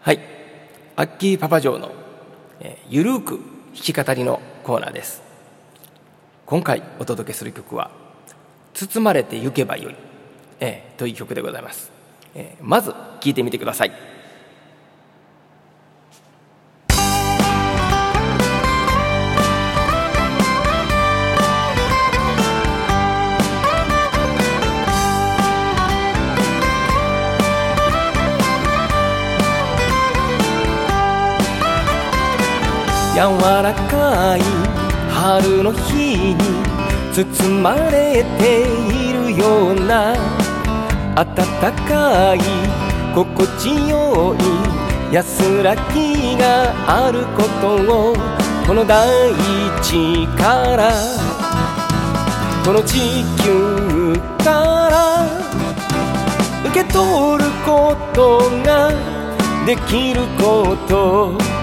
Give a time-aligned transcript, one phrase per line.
[0.00, 0.20] はい。
[0.96, 1.90] アッキーパパ嬢の、
[2.88, 3.42] ゆるーく弾
[3.74, 5.22] き語りのコーナーです。
[6.46, 7.90] 今回お届けする曲は
[8.72, 9.96] 「包まれてゆけばよい」
[10.60, 11.92] えーという曲でございます、
[12.34, 14.17] えーまず聴いてみてください。
[33.18, 34.40] 柔らかい
[35.10, 36.36] 春の日に
[37.12, 40.14] 包まれているような
[41.16, 41.26] 暖
[41.88, 42.38] かい
[43.16, 44.36] 心地よ
[45.10, 48.14] い安らぎがあることを
[48.64, 49.34] この大
[49.82, 50.92] 地から
[52.64, 55.26] この地球から
[56.70, 58.92] 受け取ることが
[59.66, 61.57] できること。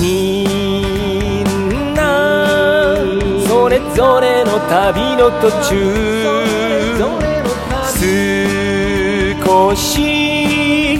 [0.00, 2.96] みんな
[3.46, 6.34] それぞれの旅の途中
[9.74, 10.98] 少し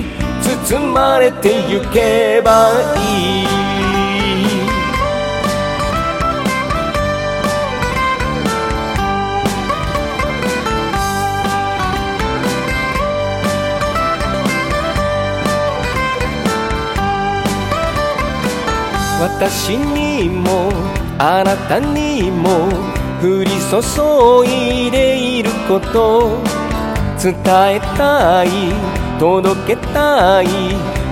[0.69, 3.74] 包まれてゆけばいい。
[19.21, 20.71] 私にも
[21.19, 22.69] あなたにも
[23.23, 26.43] 降り注いでいること
[27.23, 27.35] 伝
[27.77, 28.49] えたい
[29.19, 30.47] 届けたい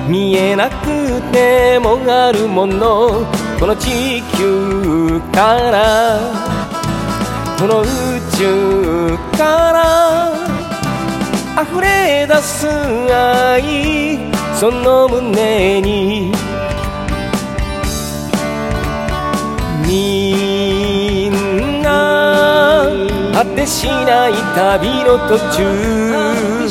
[0.09, 3.25] 見えなくてもあるもの
[3.59, 6.19] この地球から
[7.59, 7.85] この宇
[8.37, 10.33] 宙から
[11.63, 12.67] 溢れ出す
[13.15, 14.19] 愛
[14.59, 16.33] その胸に
[23.43, 26.69] 果てしない旅の途中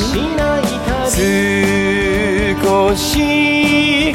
[2.62, 4.14] 少し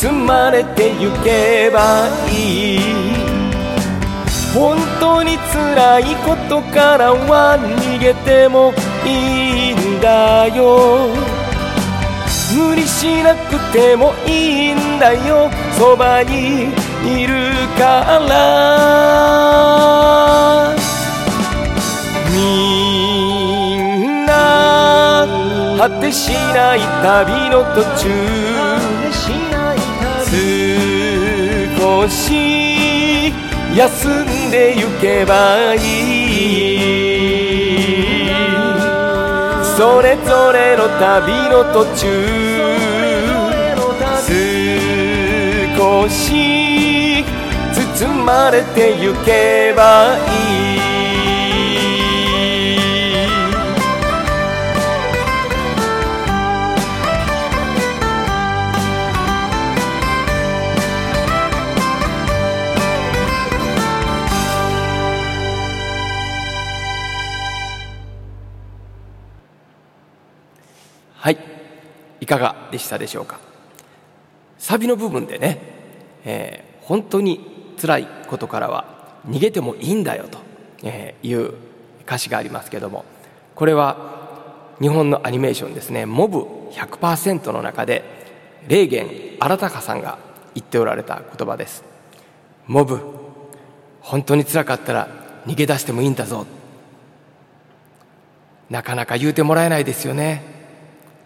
[0.00, 2.80] 包まれてゆけばいい。
[4.52, 8.72] 本当に辛いことからは逃げても
[9.04, 11.08] いいんだよ。
[12.56, 15.48] 無理しなくてもいいんだよ。
[15.78, 16.72] そばに
[17.04, 20.25] いるから。
[25.76, 28.08] 果てしない旅の途中
[31.78, 33.32] 少し
[33.76, 36.86] 休んでゆけばいい。
[39.76, 42.06] それぞれの旅の途中
[45.76, 47.22] 少し
[47.74, 50.95] 包まれてゆけばいい。
[71.26, 71.38] はい。
[72.20, 73.40] いかがでしたでしょうか？
[74.58, 75.58] サビの部分でね、
[76.24, 80.38] えー本当に辛いことからは逃げてもいいんだよと
[80.84, 81.54] えーいう
[82.02, 83.04] 歌詞がありますけども
[83.56, 83.96] これは
[84.80, 88.04] 日本のアニメーションですね「モブ100%」の中で
[88.68, 90.18] 霊源新高さんが
[90.54, 91.82] 言っておられた言葉です。
[92.68, 93.00] モブ
[94.00, 95.08] 本当に辛かったら
[95.44, 96.46] 逃げ出してもいいんだぞ。
[98.70, 100.54] なかなか言うてもらえないですよね。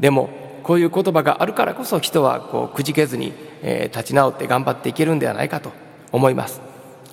[0.01, 0.31] でも
[0.63, 5.71] こういう言葉があるからこそ人はこうくじけずに、えー立ち直って頑張っていけるんではないかと
[6.13, 6.61] 思います。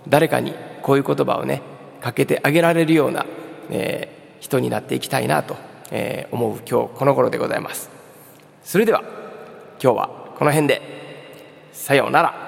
[0.08, 1.62] 誰かにこういう言葉をね
[2.02, 3.25] かけてあげられるような、
[3.70, 5.56] えー人になっていきたいなと、
[5.92, 7.89] えー思う今日この頃でございます。
[8.63, 9.01] それでは
[9.81, 10.81] 今日はこの辺で。
[11.74, 12.47] さようなら。